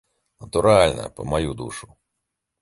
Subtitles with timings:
[0.45, 1.87] Натуральна, па маю душу.